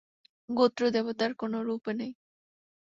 গোত্র 0.49 0.81
দেবতার 0.95 1.31
কোনও 1.41 1.59
রূপ 1.67 1.85
নেই। 1.91 2.11